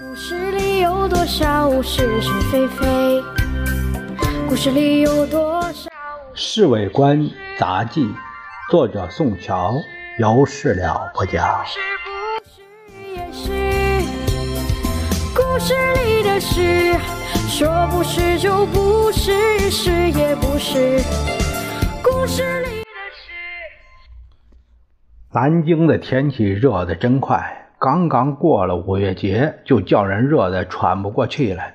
[0.00, 3.22] 故事里有多少是是非非？
[4.48, 5.90] 故事里有多少？
[6.32, 7.28] 《侍卫官
[7.58, 8.06] 杂记》，
[8.70, 9.74] 作者宋乔，
[10.18, 11.62] 由事了不讲。
[11.66, 12.62] 是不是
[13.12, 13.50] 也是？
[15.36, 16.98] 故事里的事，
[17.46, 21.02] 说不是就不是，是也不是。
[22.02, 23.30] 故事里的事。
[25.34, 31.74] 南京的天气热得真快，刚刚过了五月节，就叫人热得喘不过气来。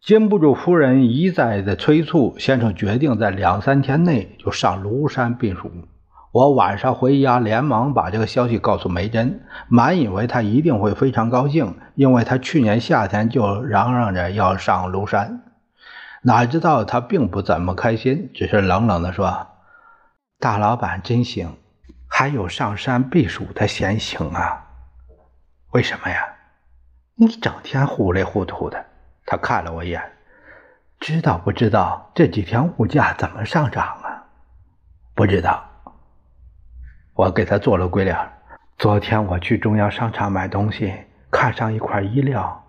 [0.00, 5.68] 禁不住夫人一再的催促，先生决定在两三天内就上庐山避暑。
[6.30, 15.42] 我晚上回家，连忙把这个消息告诉梅珍，满以为她一定会非常高兴，因为她去年夏天就嚷嚷着要上庐山。
[16.22, 19.48] 哪知道她并不怎么开心，只是冷冷地说
[20.38, 21.56] ：“大老板真行。”
[22.06, 24.66] 还有上山避暑的闲情啊？
[25.72, 26.36] 为什么呀？
[27.14, 28.86] 你整天糊里糊涂的。
[29.24, 30.02] 他看了我一眼，
[30.98, 34.26] 知道不知道这几天物价怎么上涨啊？
[35.14, 35.64] 不知道。
[37.14, 38.16] 我给他做了鬼脸。
[38.78, 40.92] 昨天我去中央商场买东西，
[41.30, 42.64] 看上一块衣料，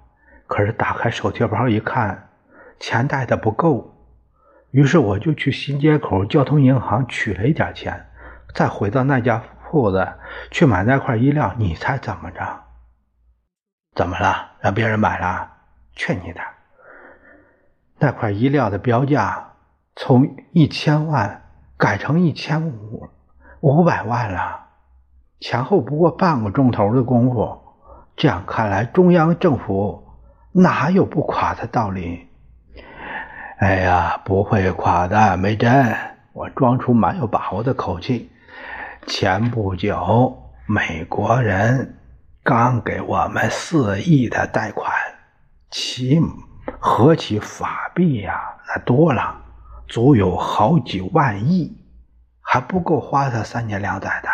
[0.45, 2.29] 可是打开手提包一看，
[2.79, 3.95] 钱带的不够，
[4.69, 8.09] 于是我就去新街口交通银行取了一点钱。
[8.53, 10.07] 再回到那家铺子
[10.51, 12.65] 去买那块衣料，你猜怎么着？
[13.93, 14.51] 怎么了？
[14.61, 15.51] 让别人买了？
[15.93, 16.39] 去你的！
[17.99, 19.51] 那块衣料的标价
[19.95, 21.41] 从一千万
[21.77, 23.09] 改成一千五，
[23.59, 24.67] 五百万了，
[25.41, 27.61] 前后不过半个钟头的功夫。
[28.15, 30.07] 这样看来，中央政府
[30.53, 32.29] 哪有不垮的道理？
[33.57, 35.95] 哎呀，不会垮的，梅珍。
[36.31, 38.31] 我装出蛮有把握的口气。
[39.05, 41.97] 前不久，美国人
[42.43, 44.91] 刚给我们四亿的贷款，
[45.69, 46.19] 其
[46.79, 49.35] 合起法币呀，那多了，
[49.87, 51.77] 足有好几万亿，
[52.41, 54.29] 还不够花他三年两载的。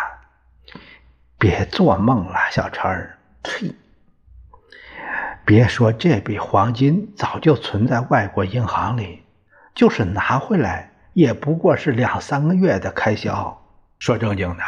[1.36, 3.18] 别做梦了，小陈儿！
[3.42, 3.74] 呸！
[5.44, 9.22] 别说这笔黄金早就存在外国银行里，
[9.74, 13.62] 就是拿回来，也不过是两三个月的开销。
[13.98, 14.62] 说正经的，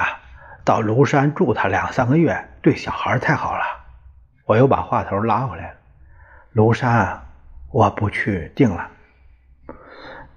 [0.71, 3.65] 到庐山住他两三个月，对小孩太好了。
[4.45, 5.77] 我又把话头拉回来了。
[6.55, 7.27] 庐山
[7.73, 8.89] 我不去，定了。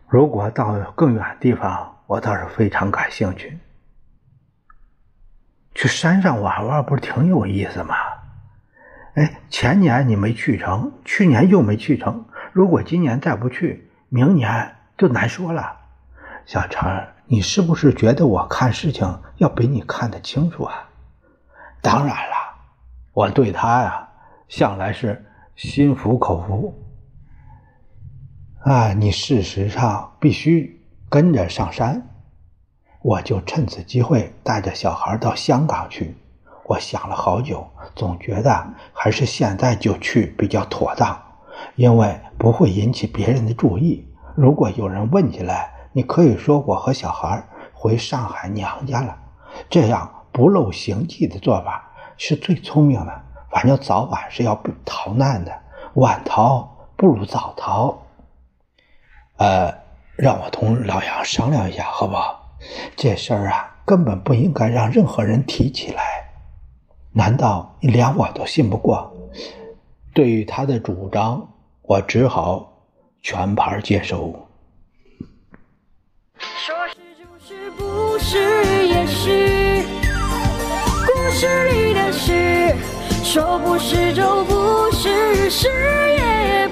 [0.07, 3.59] 如果到更远地方，我倒是非常感兴趣。
[5.75, 7.95] 去山上玩玩，不是挺有意思吗？
[9.13, 12.25] 哎，前年你没去成，去年又没去成。
[12.53, 15.77] 如果今年再不去，明年就难说了。
[16.47, 17.12] 小陈。
[17.25, 20.89] 你是不是觉得我看事情要比你看得清楚啊？
[21.81, 22.35] 当然了，
[23.13, 24.09] 我对他呀，
[24.47, 25.25] 向来是
[25.55, 26.73] 心服口服。
[28.59, 32.07] 啊，你事实上必须跟着上山，
[33.01, 36.15] 我就趁此机会带着小孩到香港去。
[36.65, 41.21] 我想了好久，总觉得还是现在就去比较妥当，
[41.75, 44.07] 因为不会引起别人的注意。
[44.35, 49.17] 如果有人问起来，你可以说我和小孩回上海娘家了，
[49.69, 53.21] 这样不露行迹的做法是最聪明的。
[53.49, 55.51] 反正早晚是要逃难的，
[55.93, 57.95] 晚逃不如早逃。
[59.37, 59.71] 呃，
[60.15, 62.57] 让我同老杨商量一下，好不好？
[62.95, 66.03] 这事儿啊，根本不应该让任何人提起来。
[67.11, 69.13] 难道你连我都信不过？
[70.15, 71.47] 对于他的主张，
[71.83, 72.71] 我只好
[73.21, 74.01] 全盘接
[78.25, 78.37] 是
[78.87, 79.83] 也是
[81.05, 82.73] 故事里的事
[83.21, 86.69] 说不是就不是是也